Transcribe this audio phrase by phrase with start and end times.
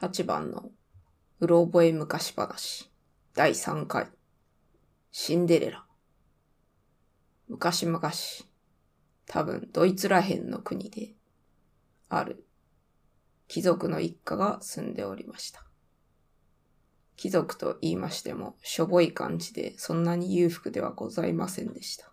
[0.00, 0.70] 8番の
[1.40, 2.90] うろ覚え昔話。
[3.34, 4.06] 第3回。
[5.12, 5.84] シンデレラ。
[7.48, 8.00] 昔々。
[9.26, 11.10] 多分ドイツらへんの国で。
[12.08, 12.46] ある。
[13.46, 15.66] 貴族の一家が住んでおりました。
[17.16, 22.10] 貴族と言いましてもしょぼい感じでそんなに裕福ではございませんでした。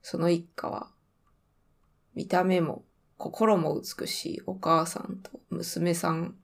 [0.00, 0.88] その一家は
[2.14, 2.87] 見た目も
[3.18, 6.36] 心も美しいお母さんと娘さん、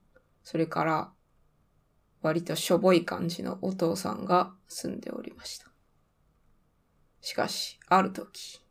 [0.43, 1.11] それから
[2.21, 5.67] 割としょぼい感じのお父さんが住んでおりました。
[7.21, 8.61] しかし、ある時、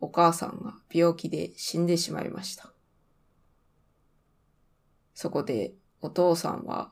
[0.00, 2.72] お母さんが病気で死んでしまいました。
[5.14, 6.90] そこでお父さんは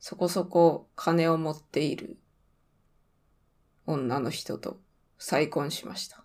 [0.00, 2.18] そこそこ金を持っている
[3.86, 4.80] 女の人と
[5.18, 6.24] 再婚しました。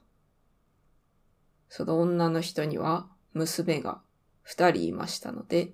[1.70, 4.02] その女の人には娘が
[4.42, 5.74] 二人いましたので、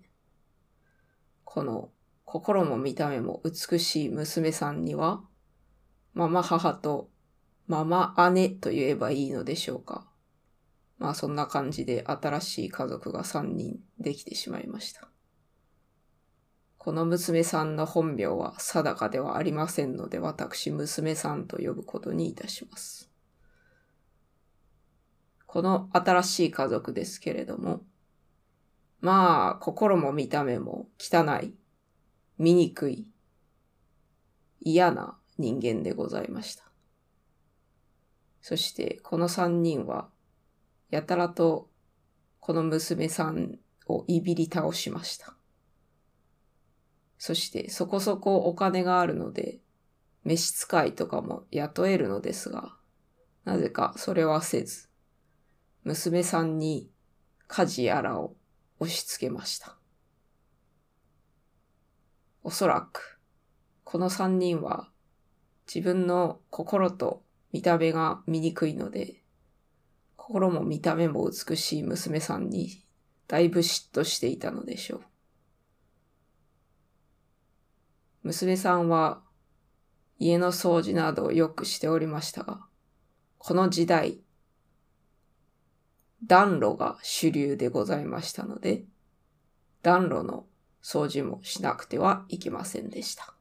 [1.44, 1.90] この
[2.26, 5.22] 心も見た目も美しい娘さんには、
[6.14, 7.10] ママ母と
[7.68, 10.08] ママ姉と言えばいいのでしょうか。
[11.00, 15.08] まあそんな感じで新しい家族が三人できてしまいました。
[16.78, 23.13] この娘さんの本名は定かではありませんので、私娘さんと呼ぶことにいたします。
[25.54, 27.84] この新しい家族ですけれども、
[29.02, 31.54] まあ、心も見た目も汚い、
[32.40, 33.08] 醜い、
[34.62, 36.64] 嫌な人間でございました。
[38.42, 40.10] そして、この三人は、
[40.90, 41.70] やたらと、
[42.40, 45.36] この娘さんをいびり倒しました。
[47.20, 49.60] そして、そこそこお金があるので、
[50.24, 52.76] 召使いとかも雇えるのですが、
[53.46, 54.90] なぜかそれはせず、
[55.84, 56.90] 娘さんに
[57.48, 58.36] 家事やらを
[58.80, 59.78] 押し付けました。
[62.42, 63.20] おそらく、
[63.84, 64.90] この三人は
[65.68, 69.22] 自分の心と見た目が醜いので、
[70.16, 72.84] 心も見た目も美しい娘さんに
[73.28, 75.02] だいぶ嫉妬していたのでしょう。
[78.24, 79.22] 娘さんは
[80.18, 82.62] 家の掃除などをよくしておりましたが、
[83.38, 84.23] この時代、
[86.26, 88.86] 暖炉が主流でございましたので、
[89.82, 90.46] 暖炉の
[90.82, 93.34] 掃除もしなくてはいけませんでした。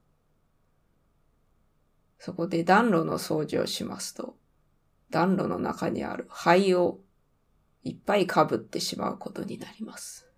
[2.19, 4.37] そこで暖炉の掃除をしますと、
[5.11, 7.01] 暖炉の中にある灰を
[7.85, 10.29] いっぱいかぶってしまうことになります。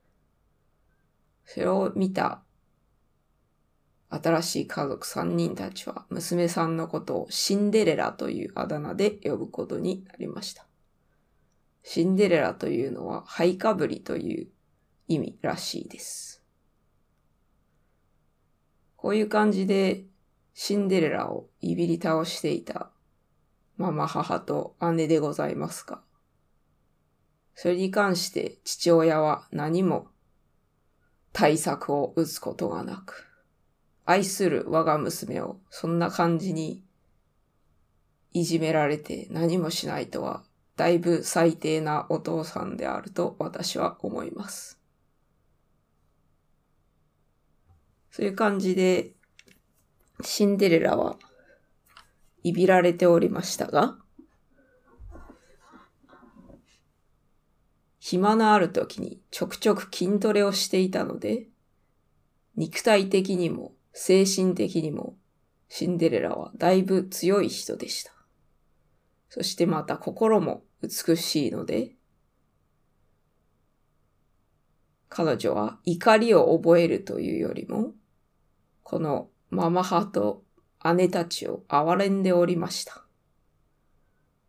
[1.45, 2.43] それを見た
[4.09, 10.67] 新しい家族3人たちは娘さんのことをシンデレラというあだ名で呼ぶことになりました。
[11.85, 14.49] シンデレラというのは、ハイカブリという
[15.07, 16.43] 意味らしいです。
[18.97, 20.05] こういう感じで、
[20.55, 22.91] シンデレラをいびり倒していた
[23.77, 26.01] ママ母と姉でございますが、
[27.55, 30.09] それに関して父親は何も
[31.33, 33.27] 対策を打つことがなく、
[34.07, 36.83] 愛する我が娘をそんな感じに
[38.33, 40.45] いじめられて何もしないとは
[40.77, 44.81] だいぶ最低なお父さんであると私は思います。
[48.11, 49.13] そういう感じで、
[50.23, 51.17] シンデレラは
[52.45, 53.99] いびられておりましたが、
[57.99, 61.47] 暇のある時にちょくちょく筋トレをしていたので、
[62.57, 65.17] 肉体的にも精神的にも
[65.69, 68.13] シンデレラはだいぶ強い人でした。
[69.31, 71.97] そしてまた心も美しいので、
[75.09, 77.93] 彼女は怒りを覚えるというよりも、
[78.83, 80.43] このママ母と
[80.95, 83.05] 姉たちを憐れんでおりました。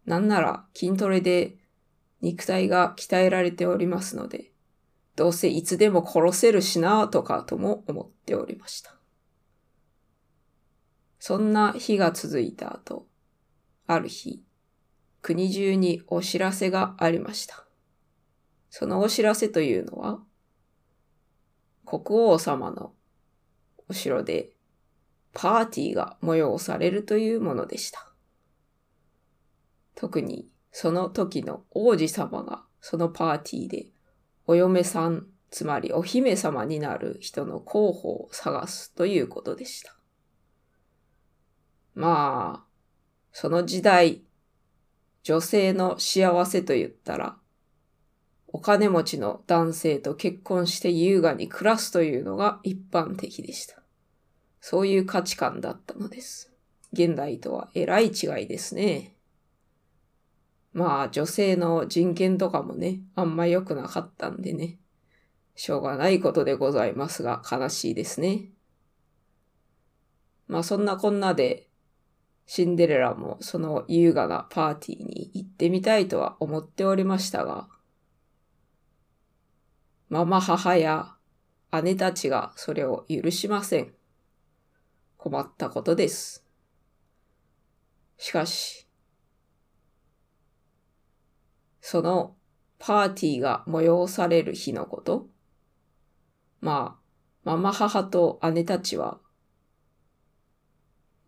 [0.05, 1.55] なんなら筋トレで
[2.21, 4.51] 肉体が鍛えられておりますので、
[5.15, 8.95] どうせいつでも殺せるしなとかとも思っておりました。
[11.19, 13.07] そんな日が続いた後、
[13.87, 14.43] ある日、
[15.25, 17.65] 国中にお知らせがありました。
[18.69, 20.19] そのお知らせというのは、
[21.83, 22.93] 国王様の
[23.89, 24.51] お城で
[25.33, 28.13] パーティーが催されるというものでした。
[29.95, 33.87] 特にその時の王子様がそのパーティーで
[34.45, 39.95] お嫁さん、つまりお姫様になる人の候補を探すということでした。
[41.95, 42.65] まあ、
[43.31, 44.21] その時代、
[45.25, 47.35] 女性の幸せと言ったら、
[48.47, 53.81] お金持ちの男性と結婚して優雅に暮らすというのが一般的でした。
[54.61, 56.53] そういう価値観だったのです。
[56.93, 59.15] 現代とはえらい違いですね。
[60.73, 64.77] まあ女性の人権とかもね、あんま良くなかったんでね。
[65.55, 68.51] しょうがないことでございますが悲しいですね。
[70.47, 71.67] まあそんなこんなで
[72.45, 77.67] シンデレラもその優雅なパーティーに行ってみたいとは思っておりましたが、
[80.09, 81.15] ママ母や
[81.83, 83.93] 姉たちがそれを許しません。
[85.17, 86.45] 困ったことです。
[88.17, 88.87] しかし、
[91.81, 92.35] その
[92.77, 95.27] パーティーが催される日のこと、
[96.61, 97.05] まあ、
[97.43, 99.19] ママ母と姉たちは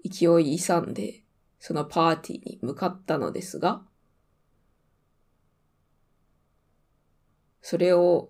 [0.09, 1.23] 勢い勇んで
[1.59, 3.81] そのパーティーに向かったのですが、
[7.61, 8.29] それを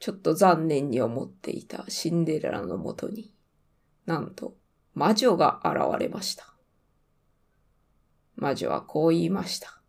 [0.00, 3.32] ちょっと残念に思っていたシンデレラのもとに、
[4.06, 4.56] なんと
[4.94, 6.54] 魔女が現れました。
[8.36, 9.80] 魔女はこう言いました。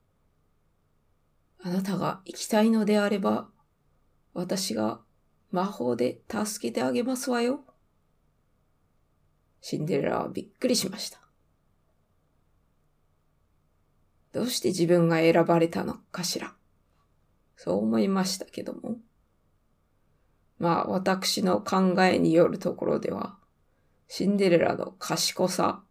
[1.61, 3.49] あなたが行きたいのであれば、
[4.33, 5.01] 私が
[5.51, 7.64] 魔法で助けてあげますわよ。
[9.67, 11.19] シンデレラはびっくりしました。
[14.31, 16.53] どうして自分が選ばれたのかしら？
[17.55, 18.97] そう思いましたけども。
[20.59, 23.39] まあ私の考えによるところでは、
[24.07, 25.81] シンデレラの賢さ、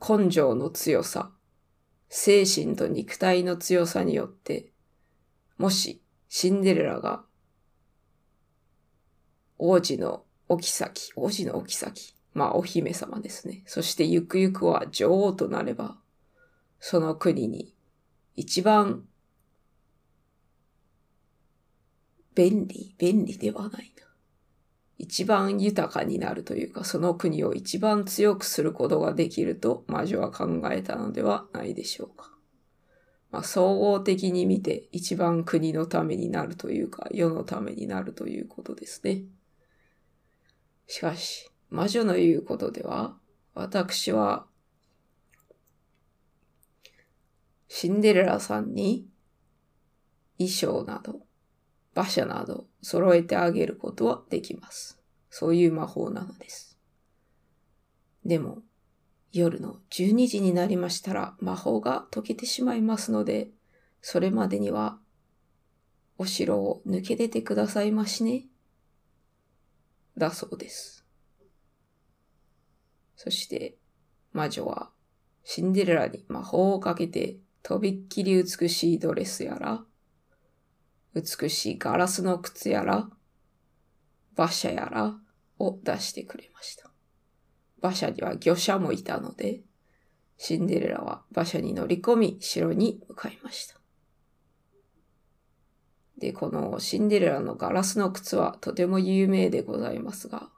[0.00, 1.32] 根性の強さ、
[2.08, 4.72] 精神と肉体の強さによって、
[5.58, 7.22] もしシンデレラが
[9.58, 13.62] 王子のお妃、王子のお妃、まあお姫様ですね。
[13.66, 15.98] そしてゆくゆくは女王となれば、
[16.78, 17.74] その国に
[18.36, 19.04] 一番
[22.34, 24.06] 便利、便利ではないな。
[24.98, 32.30] 一番豊かになるというか、その国を一番強くすることができると魔女は考えたのではないでしょうか。
[33.30, 39.22] まあ、総合的に見て一番国のためになるというか、世のためになるということですね。
[40.86, 43.16] しかし、魔女の言うことでは、
[43.54, 44.46] 私は、
[47.68, 49.06] シンデレラさんに
[50.38, 51.20] 衣装など、
[51.94, 55.00] 馬車など揃えてあげることはできます。
[55.28, 56.78] そういう魔法なのです。
[58.24, 58.62] でも、
[59.32, 63.50] 夜の12時になりましたら魔法が解けてしまいますので、
[64.02, 64.98] それまでには
[66.18, 68.46] お城を抜け出てくださいましね。
[70.18, 70.99] だそうです。
[73.22, 73.76] そして、
[74.32, 74.88] 魔女は
[75.44, 79.84] シンデレラに魔法をかけて、とびっきり美しいドレスやら、
[81.14, 83.10] 美しいガラスの靴やら、
[84.38, 85.18] 馬車やら
[85.58, 86.90] を出してくれました。
[87.82, 89.60] 馬車には魚車もいたので、
[90.38, 93.78] シンデレラは馬車に乗り込み、城に向かいました。
[96.16, 100.48] で、このシンデレラのガラスの靴はとても有名でございますが、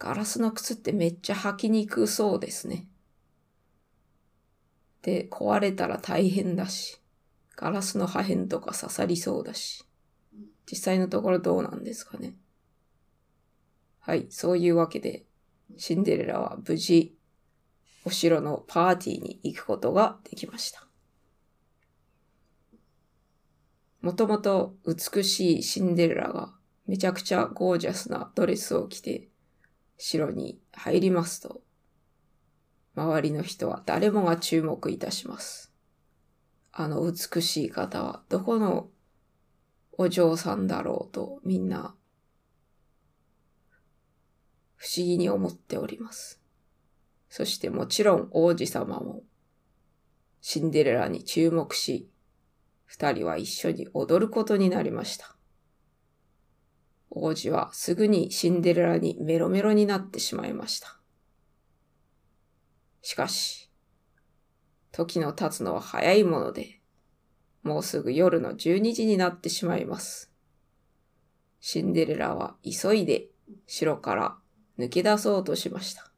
[0.00, 2.88] ガラスの靴ってめっちゃ履きにくそうですね。
[5.02, 6.98] で、壊れたら大変だし、
[7.54, 9.84] ガラスの破片とか刺さりそうだし、
[10.70, 12.34] 実際のところどうなんですかね。
[13.98, 15.26] はい、そういうわけで、
[15.76, 17.14] シンデレラは無事、
[18.06, 20.88] お城のパーティーに行くことができました。
[24.00, 26.54] もともと美しいシンデレラが
[26.86, 29.29] めちゃくちゃゴージャスなドレスを着て
[30.02, 31.60] 城に入りますと、
[32.96, 35.72] 周りの人は誰もが注目いたします。
[36.72, 38.88] あの美しい方はどこの
[39.92, 41.94] お嬢さんだろうとみんな
[44.76, 46.40] 不思議に思っております。
[47.28, 49.22] そしてもちろん王子様も
[50.40, 52.08] シンデレラに注目し、
[52.86, 55.36] 二人は一緒に踊ることになりました。
[57.10, 60.98] 王子はすぐにシンデレラにメロメロになってしまいました。
[63.02, 63.70] しかし、
[64.92, 66.80] 時の経つのは早いもので、
[67.62, 70.32] もうすぐ夜の12時になってしまいます。
[71.60, 73.28] シンデレラは急いで
[73.66, 74.36] 城から
[74.78, 76.10] 抜け出そうとしました。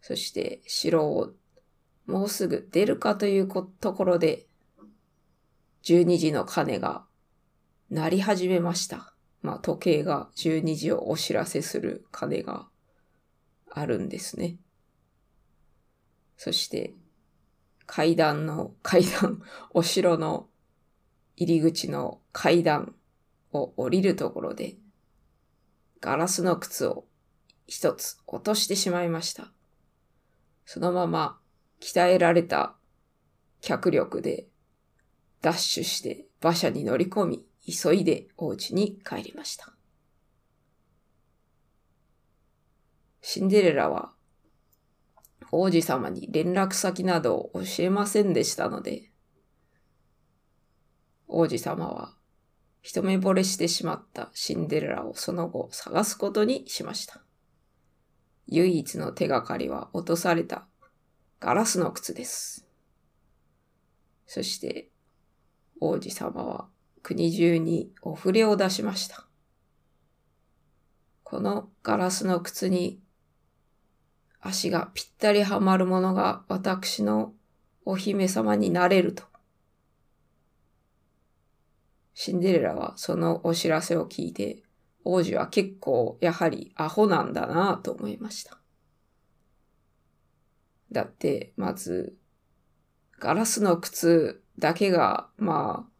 [0.00, 1.32] そして城を
[2.06, 4.46] もうすぐ出るかというところで
[5.84, 7.04] 12時の鐘が
[7.90, 9.15] 鳴り始めました。
[9.46, 12.66] まあ、時計が12時をお知らせする鐘が
[13.70, 14.56] あるんですね。
[16.36, 16.94] そして、
[17.86, 20.48] 階段の、階段、お城の
[21.36, 22.96] 入り口の階段
[23.52, 24.74] を降りるところで、
[26.00, 27.04] ガラスの靴を
[27.68, 29.52] 一つ落としてしまいました。
[30.64, 31.38] そのまま
[31.80, 32.74] 鍛えられた
[33.60, 34.48] 脚力で
[35.40, 39.74] ダッシュして馬車に乗り込み、急いでお家に帰りました。
[43.20, 44.12] シンデレラは
[45.50, 49.10] 王子様に連絡先などを教えませんでしたので、
[51.26, 52.14] 王子様は
[52.82, 57.20] 一目惚れしてしまったシンデレラをその後探すことにしました。
[58.46, 60.68] 唯一の手がかりは落とされた
[61.40, 62.64] ガラスの靴です。
[64.26, 64.88] そして
[65.80, 66.68] 王子様は
[67.06, 69.28] 国中にお触れを出しました。
[71.22, 72.98] このガラスの靴に
[74.40, 77.32] 足がぴったりはまるものが私の
[77.84, 79.22] お姫様になれると。
[82.12, 84.64] シンデレラはそのお知らせを聞いて、
[85.04, 88.58] 王子は結構やはりアホなんだなと思いました。
[90.90, 92.16] だって、まず、
[93.20, 95.95] ガラスの靴だけが、まあ、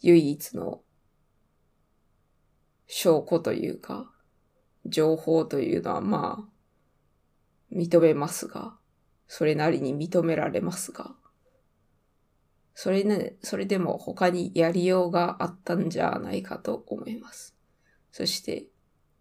[0.00, 0.82] 唯一の
[2.86, 4.10] 証拠というか、
[4.86, 8.76] 情報というのはまあ、認めますが、
[9.28, 11.14] それなりに認められますが、
[12.74, 17.54] それね、それでも他にやりようがあったんじゃないかと思います。
[18.10, 18.64] そして、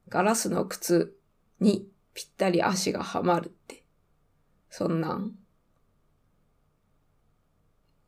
[0.07, 1.15] ガラスの靴
[1.59, 3.83] にぴったり足がはまるって、
[4.69, 5.35] そんなん、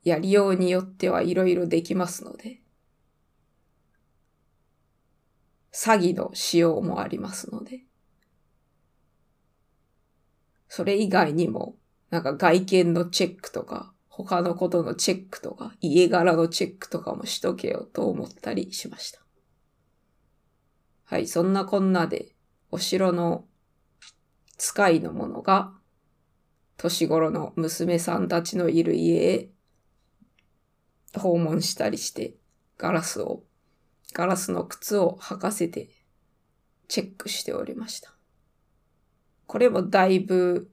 [0.04, 2.61] やりようによってはいろいろできますので、
[5.74, 7.82] 詐欺の仕様もありますので、
[10.68, 11.76] それ以外にも、
[12.10, 19.22] なんか外見のチェックとか、他のことのチェックとか、家柄のチェックとかもしとけよと思ったりしました。
[21.06, 22.36] はい、そんなこんなで、
[22.70, 23.46] お城の
[24.58, 25.74] 使いの者が、
[26.78, 29.50] 年頃の娘さんたちのいる家へ
[31.18, 32.36] 訪問したりして、
[32.78, 33.44] ガラスを、
[34.14, 35.90] ガラスの靴を履かせて
[36.88, 38.14] チェックしておりました。
[39.48, 40.70] これもだいぶ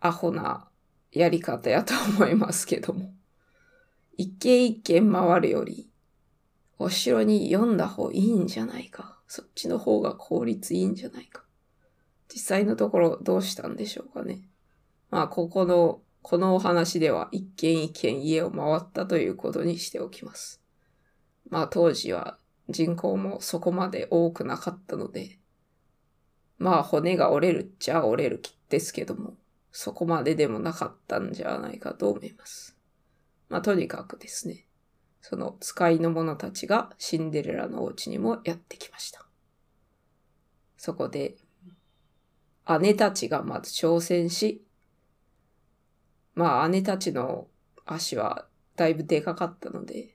[0.00, 0.68] アホな
[1.12, 3.12] やり方やと思いますけども。
[4.16, 5.88] 一軒一軒回るより、
[6.78, 9.18] お城に読んだ方いいんじゃないか。
[9.26, 11.44] そっちの方が効率いいんじゃないか。
[12.32, 14.42] 実際のところどうしたんでしょうかね。
[15.10, 20.62] まあ、ここの、このお話では一軒一軒家を回ったということにしておきます。
[21.48, 22.38] まあ、当時は
[22.72, 25.38] 人口もそこまで多くなかったので、
[26.58, 29.34] まあ骨が折れるっちゃ折れるですけども、
[29.70, 32.76] そこまででもなかったんじゃないかと思います。
[33.48, 34.66] まあとにかくですね、
[35.20, 39.26] その使いの者たちがシンデレラのお家にもやってきました。
[40.76, 41.36] そこで、
[42.80, 44.64] 姉たちがまず挑戦し、
[46.34, 47.46] まあ姉たちの
[47.84, 50.11] 足はだいぶでかかったので、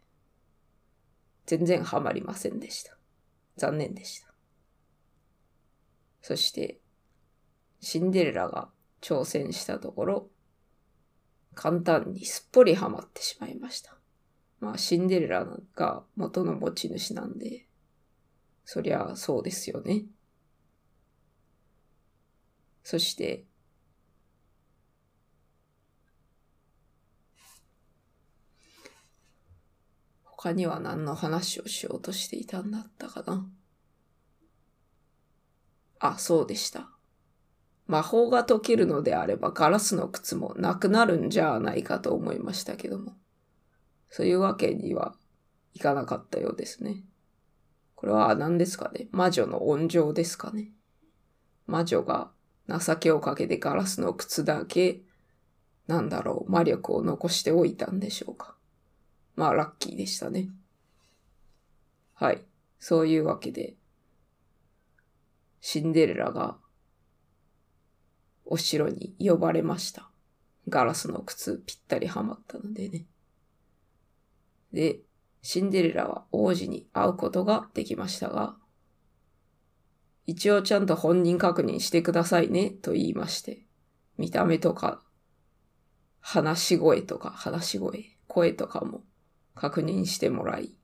[1.47, 2.95] 全然ハマりませんでした。
[3.55, 4.27] 残念でした。
[6.21, 6.79] そして、
[7.79, 8.69] シンデレラが
[9.01, 10.29] 挑戦したところ、
[11.55, 13.97] 簡単にすっぽりはまってしまいました。
[14.59, 17.65] まあ、シンデレラが元の持ち主なんで、
[18.65, 20.03] そりゃそうですよね。
[22.83, 23.45] そして、
[30.37, 33.49] 他には何の話をしようとしていたんだったかな？
[35.99, 36.89] あ、そうでした。
[37.87, 43.15] 魔法が解けるのであればガラスの靴もなくなるんじゃないかと思いましたけども。
[44.09, 45.15] そういうわけには
[45.73, 47.03] いかなかったようですね。
[47.95, 49.07] これは何ですかね？
[49.11, 50.69] 魔女の温情ですかね？
[51.65, 52.29] 魔女が
[52.69, 55.01] 情けをかけてガラスの靴だけ、
[55.87, 58.55] なんだろう、魔力を残しておいたんでしょうか？
[59.37, 60.49] まあ、ラッキーでしたね。
[62.15, 62.43] はい。
[62.79, 63.75] そういうわけで、
[65.61, 66.57] シンデレラが
[68.45, 70.09] お城に呼ばれました。
[70.67, 73.05] ガラスの靴ぴったりはまったのでね。
[74.73, 75.01] で、
[75.43, 78.55] シンデレラは王子に会うことができましたが、
[80.25, 83.67] 一応ちゃんと本人確認してくださいねと言いまして、
[84.17, 85.03] 見た目とか、
[86.21, 89.03] 話し声とか、話し声、声とかも
[89.57, 90.75] 確認してもらい、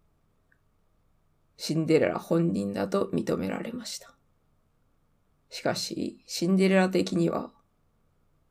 [1.58, 4.14] シンデレラ本人だと認められました。
[5.50, 7.52] しかし、シンデレラ的には、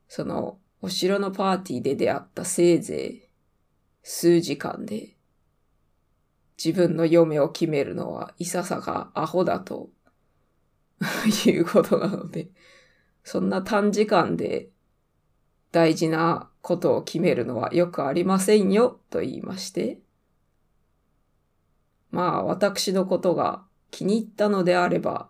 [0.09, 3.23] その、お城のパーティーで出会ったせいぜい
[4.03, 5.17] 数時間で、
[6.63, 9.91] 自分の嫁を決めるのはいささかアホだと
[11.47, 12.51] いうことなので、
[13.25, 14.71] そんな短時間で
[15.73, 19.99] 大事なことを決めるのはよくありませんよと言いまして、
[22.13, 25.29] まあ私のことが気に入ったのであれば、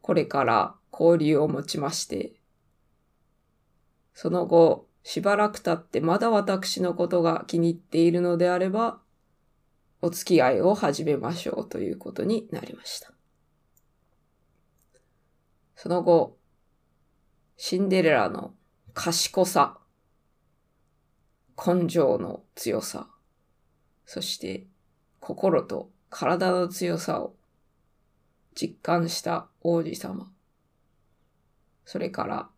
[0.00, 2.40] これから交流を持ちまして、
[4.14, 9.00] その後しばらく経ってまだ私のことが気に入っているのであれば、
[10.02, 13.12] お付き合いを始めましょうということになりました。
[15.74, 16.38] その後、
[17.56, 18.54] シンデレラの
[18.94, 19.78] 賢さ、
[21.56, 23.08] 根性の強さ、
[24.06, 24.66] そして
[25.20, 27.34] 心と体の強さを
[28.54, 30.30] 実感した王子様。
[31.84, 32.48] それから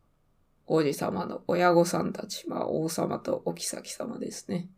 [0.67, 4.69] 王子様の親御さんたち、まあ王様とお妃様ですね。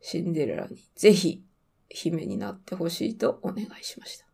[0.00, 1.42] シンデレラにぜひ
[1.88, 4.26] 姫になってほしいとお願いしました。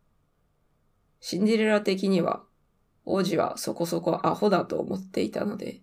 [1.20, 2.42] シンデレラ的には
[3.04, 5.80] 王子はそこそこアホだと思っていたので、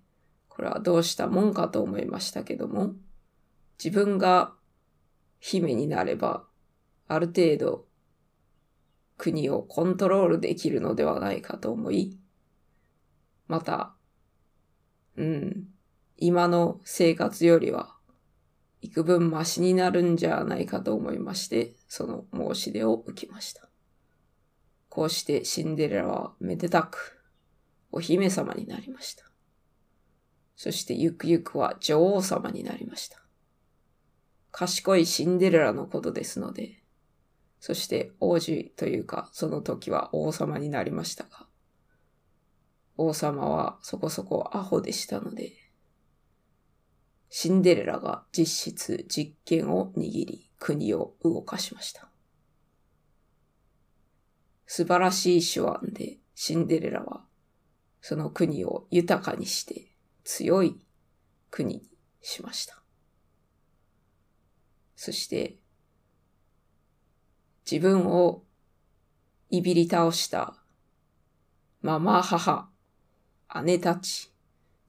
[0.48, 2.94] これはどうしたもんかと思いましたけども、
[3.78, 4.54] 自分が
[5.48, 6.44] 姫になれば、
[7.08, 7.86] ある程度
[9.16, 12.18] 国をコントロールできるのではないかと思い、
[13.48, 13.94] また、
[15.16, 15.68] うん、
[16.18, 17.96] 今の生活よりは
[18.82, 23.70] 幾分マシになるんじゃないかと思いまして、その申し出を受けました。
[24.90, 27.22] こうしてシンデレラはめでたく
[27.92, 29.26] お姫様になりました。
[30.56, 33.25] そしてゆくゆくは女王様になりました。
[34.58, 36.82] 賢いシンデレラのことですので、
[37.60, 41.46] そして王子というかその時は王様になりましたが、
[42.96, 45.52] 王様はそこそこアホでしたので、
[47.30, 52.08] シンデレラが実質実権を握り国を動かしました。
[54.68, 57.26] 素晴らしい手腕でシンデレラは
[58.00, 59.92] その国を豊かにして
[60.24, 60.80] 強い
[61.52, 61.90] 国に
[62.22, 62.85] しました。
[64.96, 65.58] そして
[67.70, 68.44] 自分を
[69.50, 70.56] いびり倒した
[71.82, 72.70] ママ母、
[73.64, 74.34] 姉たち、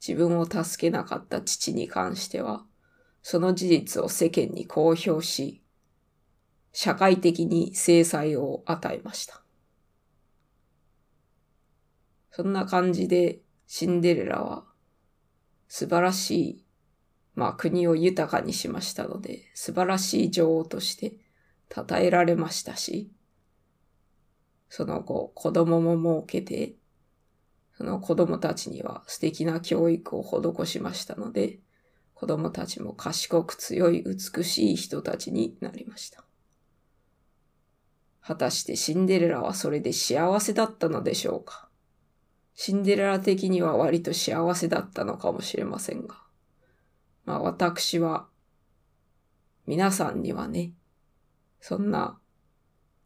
[0.01, 2.65] 自分を助けなかった父に関しては、
[3.23, 5.63] その事実を世間に公表し、
[6.73, 9.43] 社会的に制裁を与えました。
[12.31, 14.65] そんな感じでシンデレラは
[15.69, 16.66] 素晴らしい、
[17.37, 21.13] まあ国を豊かにしましたので、素晴らしい女王として
[21.73, 23.13] 称えられましたし、
[24.69, 26.75] その後子供も設けて、
[27.77, 31.61] その子供たちには素敵な教育を施しましたので、
[32.15, 36.25] 子供たちも賢く強い美しい人たちになりました。
[38.23, 41.69] 果たしてシンデレラはそれで幸せだったのでしょうか？
[42.55, 46.26] シンデレラ的には割と幸せだったのかもしれませんが。
[47.27, 48.29] まあ私は、
[49.67, 50.73] 皆さんにはね、
[51.61, 52.19] そんな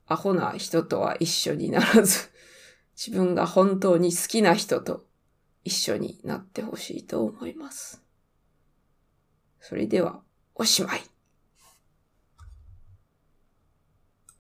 [0.07, 2.31] アホな人とは一緒にならず、
[2.95, 5.07] 自分が本当に好きな人と
[5.65, 8.03] 一緒になってほしいと思います。
[9.59, 10.23] それでは、
[10.55, 11.10] おしまい。